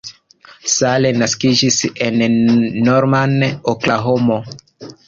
Salle 0.75 1.11
naskiĝis 1.17 1.77
en 2.09 2.19
Norman, 2.89 3.39
Oklahomo. 3.75 4.43